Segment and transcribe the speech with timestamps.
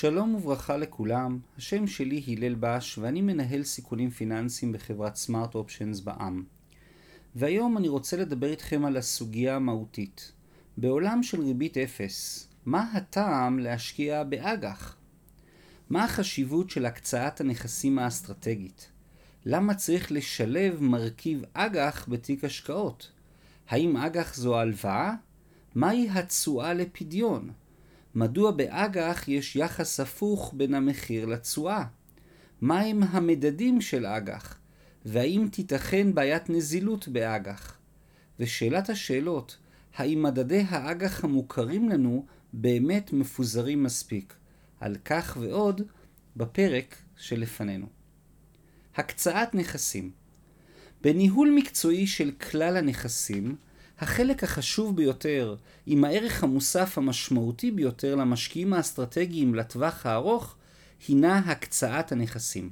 [0.00, 6.44] שלום וברכה לכולם, השם שלי הלל בש ואני מנהל סיכונים פיננסיים בחברת סמארט אופשנס בע"מ.
[7.34, 10.32] והיום אני רוצה לדבר איתכם על הסוגיה המהותית.
[10.76, 14.96] בעולם של ריבית אפס, מה הטעם להשקיע באג"ח?
[15.90, 18.90] מה החשיבות של הקצאת הנכסים האסטרטגית?
[19.44, 23.10] למה צריך לשלב מרכיב אג"ח בתיק השקעות?
[23.68, 25.14] האם אג"ח זו הלוואה?
[25.74, 27.50] מהי התשואה לפדיון?
[28.18, 31.84] מדוע באג"ח יש יחס הפוך בין המחיר לתשואה?
[32.60, 34.58] מהם המדדים של אג"ח?
[35.04, 37.78] והאם תיתכן בעיית נזילות באג"ח?
[38.40, 39.56] ושאלת השאלות,
[39.96, 44.34] האם מדדי האג"ח המוכרים לנו באמת מפוזרים מספיק?
[44.80, 45.82] על כך ועוד
[46.36, 47.86] בפרק שלפנינו.
[48.96, 50.10] הקצאת נכסים
[51.00, 53.56] בניהול מקצועי של כלל הנכסים,
[54.00, 60.56] החלק החשוב ביותר, עם הערך המוסף המשמעותי ביותר למשקיעים האסטרטגיים לטווח הארוך,
[61.08, 62.70] הינה הקצאת הנכסים.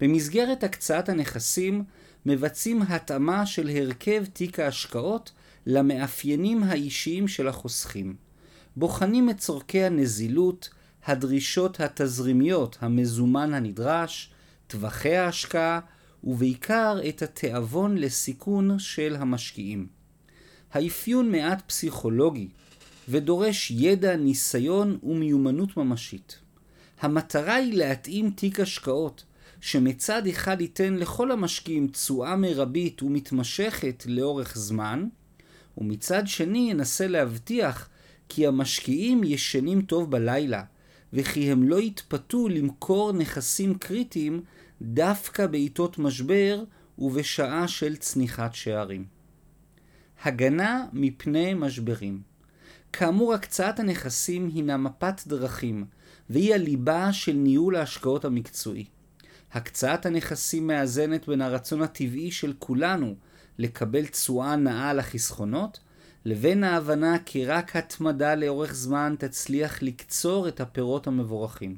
[0.00, 1.84] במסגרת הקצאת הנכסים
[2.26, 5.32] מבצעים התאמה של הרכב תיק ההשקעות
[5.66, 8.16] למאפיינים האישיים של החוסכים.
[8.76, 10.68] בוחנים את צורכי הנזילות,
[11.04, 14.30] הדרישות התזרימיות, המזומן הנדרש,
[14.66, 15.80] טווחי ההשקעה,
[16.24, 19.97] ובעיקר את התיאבון לסיכון של המשקיעים.
[20.72, 22.48] האפיון מעט פסיכולוגי
[23.08, 26.38] ודורש ידע, ניסיון ומיומנות ממשית.
[27.00, 29.24] המטרה היא להתאים תיק השקעות
[29.60, 35.06] שמצד אחד ייתן לכל המשקיעים תשואה מרבית ומתמשכת לאורך זמן,
[35.78, 37.88] ומצד שני ינסה להבטיח
[38.28, 40.62] כי המשקיעים ישנים טוב בלילה,
[41.12, 44.42] וכי הם לא יתפתו למכור נכסים קריטיים
[44.82, 46.64] דווקא בעיתות משבר
[46.98, 49.17] ובשעה של צניחת שערים.
[50.22, 52.22] הגנה מפני משברים
[52.92, 55.84] כאמור, הקצאת הנכסים הינה מפת דרכים,
[56.30, 58.84] והיא הליבה של ניהול ההשקעות המקצועי.
[59.52, 63.14] הקצאת הנכסים מאזנת בין הרצון הטבעי של כולנו
[63.58, 65.80] לקבל תשואה נאה על החסכונות,
[66.24, 71.76] לבין ההבנה כי רק התמדה לאורך זמן תצליח לקצור את הפירות המבורכים.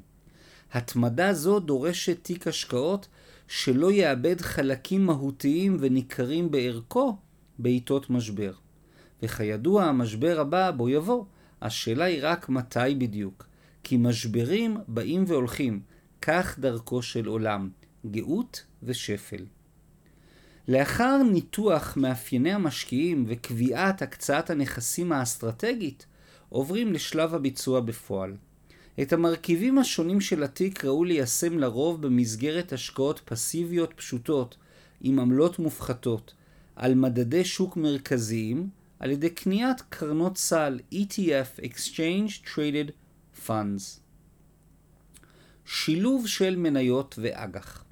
[0.73, 3.09] התמדה זו דורשת תיק השקעות
[3.49, 7.17] שלא יאבד חלקים מהותיים וניכרים בערכו
[7.63, 8.53] בעיתות משבר.
[9.23, 11.25] וכידוע, המשבר הבא בו יבוא.
[11.63, 13.47] השאלה היא רק מתי בדיוק.
[13.83, 15.81] כי משברים באים והולכים,
[16.23, 17.71] כך דרכו של עולם,
[18.11, 19.45] גאות ושפל.
[20.69, 26.07] לאחר ניתוח מאפייני המשקיעים וקביעת הקצאת הנכסים האסטרטגית,
[26.49, 28.37] עוברים לשלב הביצוע בפועל.
[29.03, 34.57] את המרכיבים השונים של התיק ראו ליישם לרוב במסגרת השקעות פסיביות פשוטות,
[35.01, 36.35] עם עמלות מופחתות,
[36.81, 38.69] על מדדי שוק מרכזיים,
[38.99, 42.91] על ידי קניית קרנות סל ETF Exchange Traded
[43.47, 44.01] Funds.
[45.67, 47.85] שילוב של מניות ואג"ח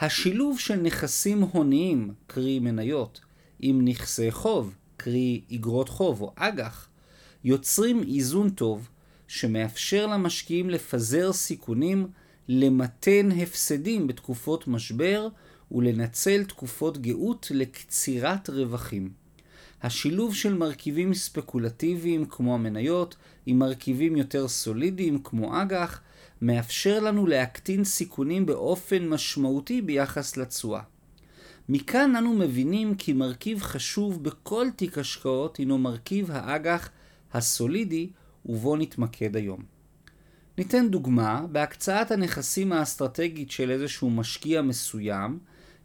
[0.00, 3.20] השילוב של נכסים הוניים, קרי מניות,
[3.60, 6.88] עם נכסי חוב, קרי אגרות חוב או אג"ח,
[7.44, 8.88] יוצרים איזון טוב
[9.28, 12.06] שמאפשר למשקיעים לפזר סיכונים,
[12.48, 15.28] למתן הפסדים בתקופות משבר
[15.74, 19.10] ולנצל תקופות גאות לקצירת רווחים.
[19.82, 26.00] השילוב של מרכיבים ספקולטיביים כמו המניות עם מרכיבים יותר סולידיים כמו אג"ח
[26.42, 30.80] מאפשר לנו להקטין סיכונים באופן משמעותי ביחס לתשואה.
[31.68, 36.88] מכאן אנו מבינים כי מרכיב חשוב בכל תיק השקעות הינו מרכיב האג"ח
[37.32, 38.10] הסולידי
[38.46, 39.62] ובו נתמקד היום.
[40.58, 45.38] ניתן דוגמה, בהקצאת הנכסים האסטרטגית של איזשהו משקיע מסוים,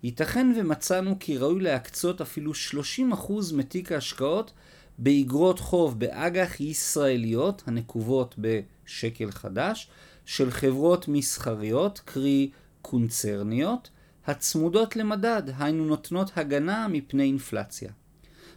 [0.03, 4.51] ייתכן ומצאנו כי ראוי להקצות אפילו 30% מתיק ההשקעות
[4.97, 9.89] באגרות חוב באג"ח ישראליות הנקובות בשקל חדש,
[10.25, 12.49] של חברות מסחריות, קרי
[12.81, 13.89] קונצרניות,
[14.27, 17.91] הצמודות למדד, היינו נותנות הגנה מפני אינפלציה.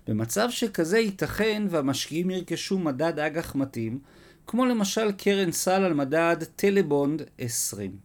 [0.06, 3.98] במצב שכזה ייתכן והמשקיעים ירכשו מדד אג"ח מתאים,
[4.46, 7.96] כמו למשל קרן סל על מדד טלבונד 20.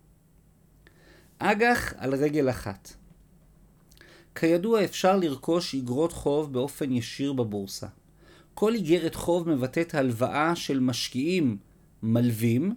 [1.39, 2.94] אג"ח על רגל אחת
[4.39, 7.88] כידוע אפשר לרכוש אגרות חוב באופן ישיר בבורסה.
[8.54, 11.57] כל איגרת חוב מבטאת הלוואה של משקיעים
[12.04, 12.75] מלווים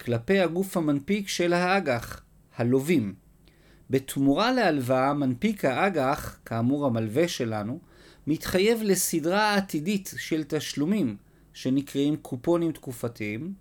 [0.00, 2.22] כלפי הגוף המנפיק של האג"ח,
[2.56, 3.14] הלווים.
[3.90, 7.78] בתמורה להלוואה מנפיק האג"ח, כאמור המלווה שלנו,
[8.26, 11.16] מתחייב לסדרה עתידית של תשלומים,
[11.52, 13.52] שנקראים קופונים תקופתיים,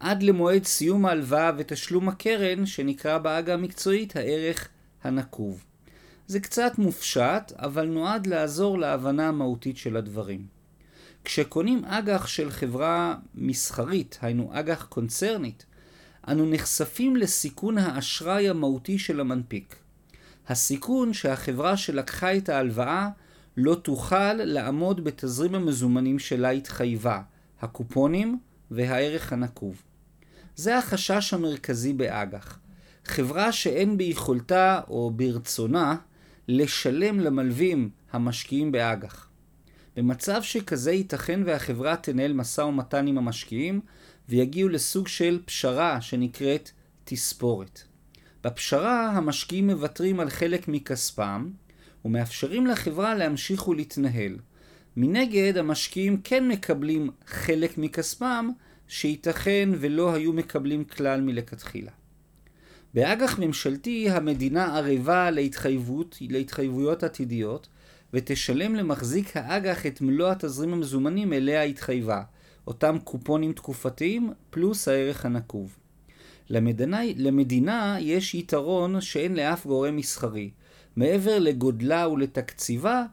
[0.00, 4.68] עד למועד סיום ההלוואה ותשלום הקרן, שנקרא בעגה המקצועית הערך
[5.02, 5.64] הנקוב.
[6.30, 10.46] זה קצת מופשט, אבל נועד לעזור להבנה המהותית של הדברים.
[11.24, 15.66] כשקונים אג"ח של חברה מסחרית, היינו אג"ח קונצרנית,
[16.28, 19.76] אנו נחשפים לסיכון האשראי המהותי של המנפיק.
[20.48, 23.08] הסיכון שהחברה שלקחה את ההלוואה
[23.56, 27.22] לא תוכל לעמוד בתזרים המזומנים שלה התחייבה,
[27.60, 28.38] הקופונים
[28.70, 29.82] והערך הנקוב.
[30.56, 32.58] זה החשש המרכזי באג"ח.
[33.04, 35.96] חברה שאין ביכולתה או ברצונה
[36.52, 39.28] לשלם למלווים המשקיעים באג"ח.
[39.96, 43.80] במצב שכזה ייתכן והחברה תנהל משא ומתן עם המשקיעים
[44.28, 46.70] ויגיעו לסוג של פשרה שנקראת
[47.04, 47.82] תספורת.
[48.44, 51.50] בפשרה המשקיעים מוותרים על חלק מכספם
[52.04, 54.36] ומאפשרים לחברה להמשיך ולהתנהל.
[54.96, 58.48] מנגד המשקיעים כן מקבלים חלק מכספם
[58.88, 61.90] שייתכן ולא היו מקבלים כלל מלכתחילה.
[62.94, 67.68] באג"ח ממשלתי המדינה ערבה להתחייבות, להתחייבויות עתידיות
[68.12, 72.22] ותשלם למחזיק האג"ח את מלוא התזרים המזומנים אליה התחייבה,
[72.66, 75.76] אותם קופונים תקופתיים פלוס הערך הנקוב.
[76.50, 80.50] למדינה, למדינה יש יתרון שאין לאף גורם מסחרי.
[80.96, 83.04] מעבר לגודלה ולתקציבה,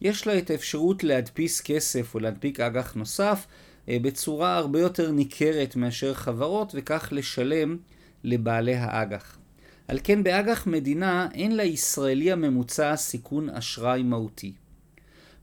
[0.00, 3.46] יש לה את האפשרות להדפיס כסף או להנפיק אג"ח נוסף
[3.88, 7.76] אה, בצורה הרבה יותר ניכרת מאשר חברות וכך לשלם
[8.24, 9.38] לבעלי האג"ח.
[9.88, 14.52] על כן באג"ח מדינה אין לישראלי הממוצע סיכון אשראי מהותי.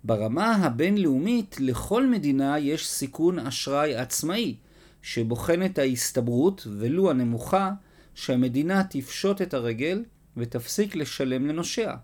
[0.04, 4.56] ברמה הבינלאומית לכל מדינה יש סיכון אשראי עצמאי,
[5.02, 7.72] שבוחן את ההסתברות, ולו הנמוכה,
[8.16, 10.04] שהמדינה תפשוט את הרגל
[10.38, 11.96] ותפסיק לשלם לנושיה.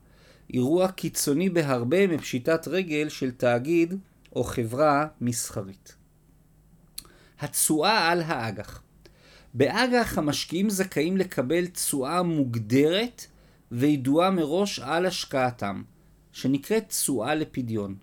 [0.54, 3.94] אירוע קיצוני בהרבה מפשיטת רגל של תאגיד
[4.36, 5.96] או חברה מסחרית.
[7.40, 8.82] התשואה על האג"ח
[9.58, 13.26] באג"ח המשקיעים זכאים לקבל תשואה מוגדרת
[13.72, 15.84] וידועה מראש על השקעתם,
[16.32, 17.96] שנקראת תשואה לפדיון.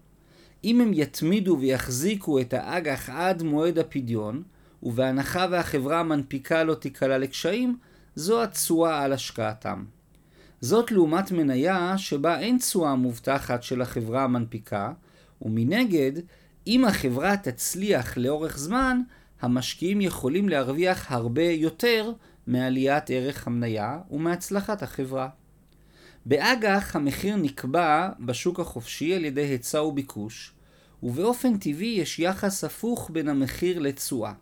[0.64, 4.42] אם הם יתמידו ויחזיקו את האג"ח עד מועד הפדיון,
[4.82, 7.76] ובהנחה והחברה המנפיקה לא תיקלע לקשיים,
[8.14, 9.84] זו התשואה על השקעתם.
[10.60, 14.92] זאת לעומת מניה שבה אין תשואה מובטחת של החברה המנפיקה,
[15.42, 16.12] ומנגד,
[16.66, 19.00] אם החברה תצליח לאורך זמן,
[19.44, 22.12] המשקיעים יכולים להרוויח הרבה יותר
[22.46, 25.28] מעליית ערך המניה ומהצלחת החברה.
[26.26, 30.52] באג"ח המחיר נקבע בשוק החופשי על ידי היצע וביקוש,
[31.02, 34.32] ובאופן טבעי יש יחס הפוך בין המחיר לתשואה.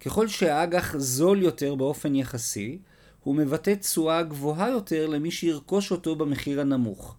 [0.00, 2.78] ככל שהאג"ח זול יותר באופן יחסי,
[3.22, 7.16] הוא מבטא תשואה גבוהה יותר למי שירכוש אותו במחיר הנמוך.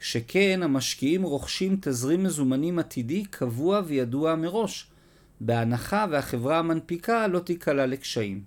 [0.00, 4.90] שכן המשקיעים רוכשים תזרים מזומנים עתידי קבוע וידוע מראש,
[5.40, 8.44] בהנחה והחברה המנפיקה לא תיקלע לקשיים.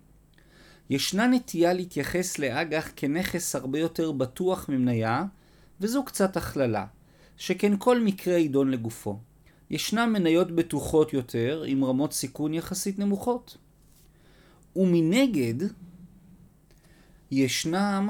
[0.89, 5.23] ישנה נטייה להתייחס לאג"ח כנכס הרבה יותר בטוח ממניה,
[5.81, 6.85] וזו קצת הכללה,
[7.37, 9.19] שכן כל מקרה יידון לגופו.
[9.69, 13.57] ישנן מניות בטוחות יותר עם רמות סיכון יחסית נמוכות.
[14.75, 15.55] ומנגד,
[17.31, 18.09] ישנם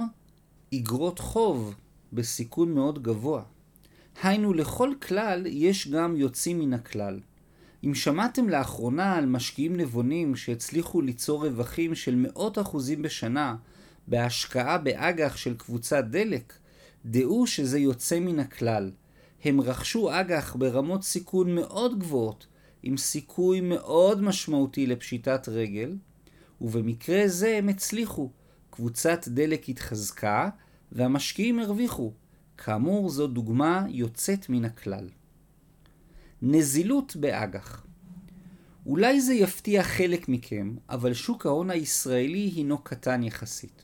[0.75, 1.75] אגרות חוב
[2.13, 3.44] בסיכון מאוד גבוה.
[4.24, 7.19] היינו, לכל כלל יש גם יוצאים מן הכלל.
[7.83, 13.56] אם שמעתם לאחרונה על משקיעים נבונים שהצליחו ליצור רווחים של מאות אחוזים בשנה
[14.07, 16.54] בהשקעה באג"ח של קבוצת דלק,
[17.06, 18.92] דעו שזה יוצא מן הכלל.
[19.44, 22.48] הם רכשו אג"ח ברמות סיכון מאוד גבוהות,
[22.83, 25.95] עם סיכוי מאוד משמעותי לפשיטת רגל,
[26.62, 28.31] ובמקרה זה הם הצליחו.
[28.70, 30.50] קבוצת דלק התחזקה,
[30.91, 32.12] והמשקיעים הרוויחו.
[32.58, 35.10] כאמור, זו דוגמה יוצאת מן הכלל.
[36.41, 37.86] נזילות באג"ח
[38.86, 43.83] אולי זה יפתיע חלק מכם, אבל שוק ההון הישראלי הינו קטן יחסית.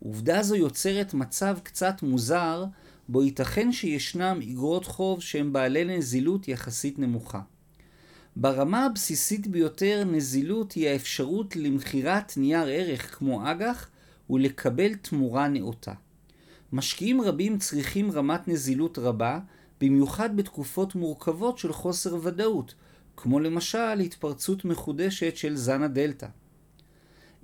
[0.00, 2.64] עובדה זו יוצרת מצב קצת מוזר,
[3.08, 7.40] בו ייתכן שישנם אגרות חוב שהם בעלי נזילות יחסית נמוכה.
[8.36, 13.90] ברמה הבסיסית ביותר נזילות היא האפשרות למכירת נייר ערך כמו אג"ח
[14.30, 15.92] ולקבל תמורה נאותה.
[16.72, 19.38] משקיעים רבים צריכים רמת נזילות רבה,
[19.80, 22.74] במיוחד בתקופות מורכבות של חוסר ודאות,
[23.16, 26.26] כמו למשל התפרצות מחודשת של זן הדלתא.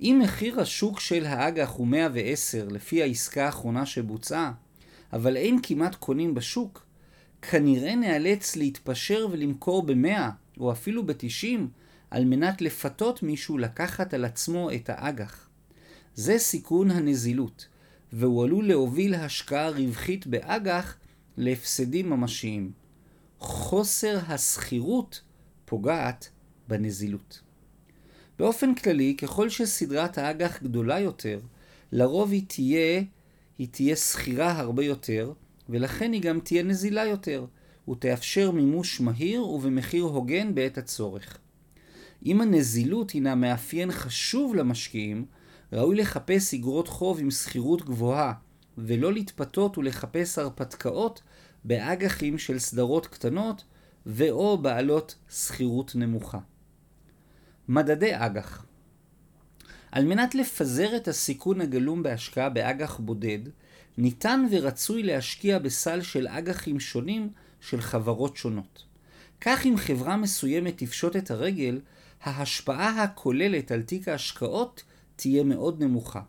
[0.01, 4.51] אם מחיר השוק של האג"ח הוא 110 לפי העסקה האחרונה שבוצעה,
[5.13, 6.85] אבל אין כמעט קונים בשוק,
[7.41, 11.59] כנראה נאלץ להתפשר ולמכור ב-100 או אפילו ב-90
[12.11, 15.47] על מנת לפתות מישהו לקחת על עצמו את האג"ח.
[16.15, 17.67] זה סיכון הנזילות,
[18.13, 20.97] והוא עלול להוביל השקעה רווחית באג"ח
[21.37, 22.71] להפסדים ממשיים.
[23.39, 25.21] חוסר הסחירות
[25.65, 26.29] פוגעת
[26.67, 27.41] בנזילות.
[28.39, 31.39] באופן כללי, ככל שסדרת האג"ח גדולה יותר,
[31.91, 33.03] לרוב היא תהיה,
[33.57, 35.33] היא תהיה סחירה הרבה יותר,
[35.69, 37.45] ולכן היא גם תהיה נזילה יותר,
[37.89, 41.37] ותאפשר מימוש מהיר ובמחיר הוגן בעת הצורך.
[42.25, 45.25] אם הנזילות הינה מאפיין חשוב למשקיעים,
[45.73, 48.33] ראוי לחפש אגרות חוב עם שכירות גבוהה,
[48.77, 51.21] ולא להתפתות ולחפש הרפתקאות
[51.63, 53.63] באג"חים של סדרות קטנות
[54.05, 56.39] ו/או בעלות שכירות נמוכה.
[57.67, 58.65] מדדי אג"ח
[59.91, 63.39] על מנת לפזר את הסיכון הגלום בהשקעה באג"ח בודד,
[63.97, 67.29] ניתן ורצוי להשקיע בסל של אג"חים שונים
[67.61, 68.83] של חברות שונות.
[69.41, 71.79] כך אם חברה מסוימת תפשוט את הרגל,
[72.23, 74.83] ההשפעה הכוללת על תיק ההשקעות
[75.15, 76.21] תהיה מאוד נמוכה.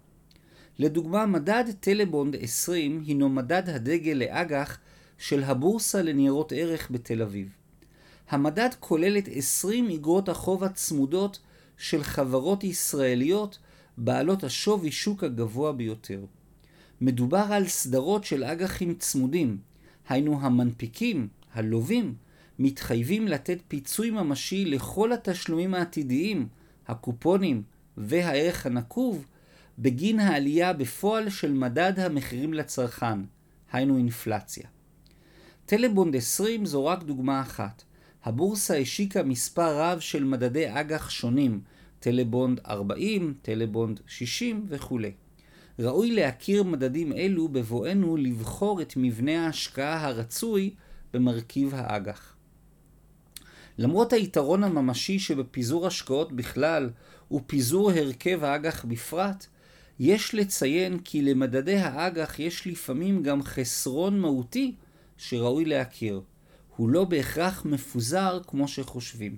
[0.82, 4.78] לדוגמה, מדד טלבונד 20 הינו מדד הדגל לאג"ח
[5.18, 7.48] של הבורסה לניירות ערך בתל אביב.
[8.30, 11.38] המדד כולל את 20 אגרות החוב הצמודות
[11.76, 13.58] של חברות ישראליות
[13.98, 16.24] בעלות השווי שוק הגבוה ביותר.
[17.00, 19.58] מדובר על סדרות של אג"חים צמודים,
[20.08, 22.14] היינו המנפיקים, הלווים,
[22.58, 26.48] מתחייבים לתת פיצוי ממשי לכל התשלומים העתידיים,
[26.88, 27.62] הקופונים
[27.96, 29.26] והערך הנקוב,
[29.78, 33.18] בגין העלייה בפועל של מדד המחירים לצרכן,
[33.72, 34.68] היינו אינפלציה.
[35.66, 37.82] טלבונד 20 זו רק דוגמה אחת.
[38.24, 41.60] הבורסה השיקה מספר רב של מדדי אג"ח שונים,
[42.00, 44.98] טלבונד 40, טלבונד 60 וכו'.
[45.78, 50.74] ראוי להכיר מדדים אלו בבואנו לבחור את מבנה ההשקעה הרצוי
[51.12, 52.36] במרכיב האג"ח.
[53.78, 56.90] למרות היתרון הממשי שבפיזור השקעות בכלל
[57.32, 59.46] ופיזור הרכב האג"ח בפרט,
[60.04, 64.74] יש לציין כי למדדי האג"ח יש לפעמים גם חסרון מהותי
[65.16, 66.20] שראוי להכיר.
[66.76, 69.36] הוא לא בהכרח מפוזר כמו שחושבים.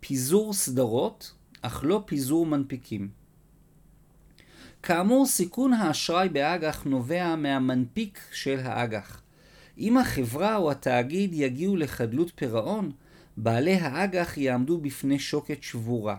[0.00, 3.08] פיזור סדרות, אך לא פיזור מנפיקים.
[4.82, 9.22] כאמור, סיכון האשראי באג"ח נובע מהמנפיק של האג"ח.
[9.78, 12.92] אם החברה או התאגיד יגיעו לחדלות פירעון,
[13.36, 16.16] בעלי האג"ח יעמדו בפני שוקת שבורה.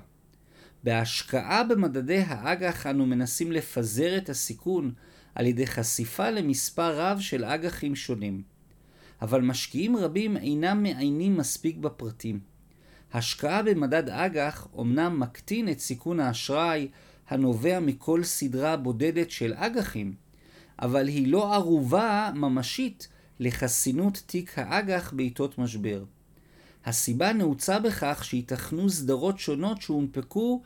[0.84, 4.94] בהשקעה במדדי האג"ח אנו מנסים לפזר את הסיכון
[5.36, 8.44] על ידי חשיפה למספר רב של אג"חים שונים.
[9.22, 12.40] אבל משקיעים רבים אינם מעיינים מספיק בפרטים.
[13.14, 16.88] השקעה במדד אג"ח אומנם מקטין את סיכון האשראי
[17.28, 20.14] הנובע מכל סדרה בודדת של אג"חים,
[20.82, 23.08] אבל היא לא ערובה ממשית
[23.40, 26.04] לחסינות תיק האג"ח בעיתות משבר.
[26.90, 30.62] הסיבה נעוצה בכך שייתכנו סדרות שונות שהונפקו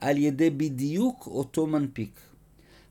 [0.00, 2.20] על ידי בדיוק אותו מנפיק.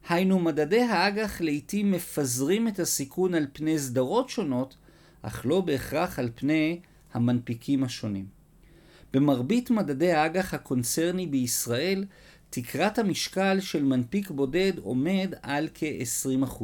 [0.10, 4.75] היינו מדדי האג"ח לעתים מפזרים את הסיכון על פני סדרות שונות,
[5.22, 6.80] אך לא בהכרח על פני
[7.13, 8.25] המנפיקים השונים.
[9.13, 12.06] במרבית מדדי האג"ח הקונצרני בישראל,
[12.50, 16.63] תקרת המשקל של מנפיק בודד עומד על כ-20%.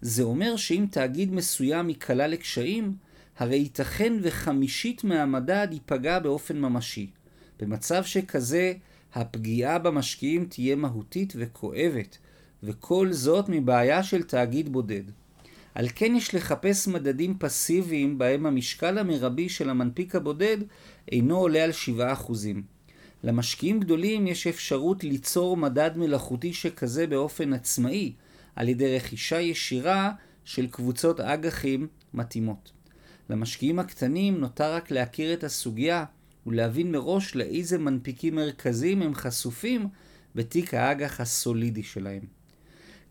[0.00, 3.05] זה אומר שאם תאגיד מסוים ייקלע לקשיים,
[3.38, 7.10] הרי ייתכן וחמישית מהמדד ייפגע באופן ממשי.
[7.60, 8.72] במצב שכזה,
[9.14, 12.18] הפגיעה במשקיעים תהיה מהותית וכואבת,
[12.62, 15.02] וכל זאת מבעיה של תאגיד בודד.
[15.74, 20.56] על כן יש לחפש מדדים פסיביים בהם המשקל המרבי של המנפיק הבודד
[21.12, 22.32] אינו עולה על 7%.
[23.24, 28.12] למשקיעים גדולים יש אפשרות ליצור מדד מלאכותי שכזה באופן עצמאי,
[28.56, 30.12] על ידי רכישה ישירה
[30.44, 32.75] של קבוצות אג"חים מתאימות.
[33.30, 36.04] למשקיעים הקטנים נותר רק להכיר את הסוגיה
[36.46, 39.88] ולהבין מראש לאיזה מנפיקים מרכזיים הם חשופים
[40.34, 42.22] בתיק האג"ח הסולידי שלהם.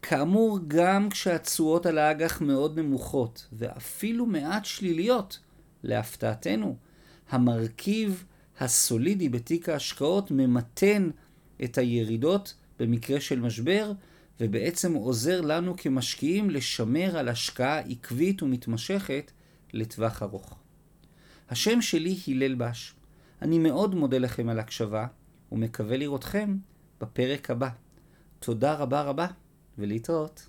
[0.01, 5.39] כאמור, גם כשהתשואות על האג"ח מאוד נמוכות, ואפילו מעט שליליות,
[5.83, 6.77] להפתעתנו,
[7.29, 8.23] המרכיב
[8.59, 11.09] הסולידי בתיק ההשקעות ממתן
[11.63, 13.91] את הירידות במקרה של משבר,
[14.39, 19.31] ובעצם עוזר לנו כמשקיעים לשמר על השקעה עקבית ומתמשכת
[19.73, 20.59] לטווח ארוך.
[21.49, 22.95] השם שלי הלל בש.
[23.41, 25.07] אני מאוד מודה לכם על הקשבה,
[25.51, 26.57] ומקווה לראותכם
[27.01, 27.69] בפרק הבא.
[28.39, 29.27] תודה רבה רבה,
[29.77, 30.47] ולהתראות.